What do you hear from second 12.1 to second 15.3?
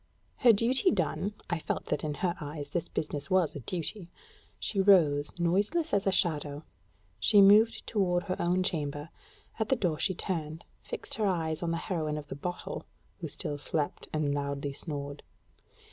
of the bottle, who still slept and loudly snored.